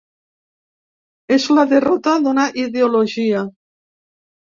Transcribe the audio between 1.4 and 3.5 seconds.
la derrota d’una ideologia.